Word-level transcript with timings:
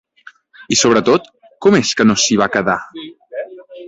I 0.75 0.77
sobretot, 0.79 1.27
¿com 1.65 1.77
és 1.79 1.91
que 1.99 2.07
no 2.07 2.15
s'hi 2.23 2.39
va 2.43 2.47
quedar? 2.59 2.79